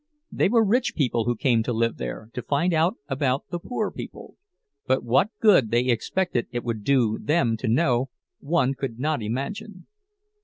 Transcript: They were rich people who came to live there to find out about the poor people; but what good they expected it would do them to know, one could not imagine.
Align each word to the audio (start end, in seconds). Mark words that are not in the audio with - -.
They 0.31 0.49
were 0.49 0.65
rich 0.65 0.95
people 0.95 1.25
who 1.25 1.35
came 1.35 1.61
to 1.61 1.71
live 1.71 1.97
there 1.97 2.31
to 2.33 2.41
find 2.41 2.73
out 2.73 2.95
about 3.07 3.47
the 3.51 3.59
poor 3.59 3.91
people; 3.91 4.35
but 4.87 5.03
what 5.03 5.29
good 5.39 5.69
they 5.69 5.89
expected 5.89 6.47
it 6.49 6.63
would 6.63 6.83
do 6.83 7.19
them 7.19 7.55
to 7.57 7.67
know, 7.67 8.09
one 8.39 8.73
could 8.73 8.97
not 8.97 9.21
imagine. 9.21 9.85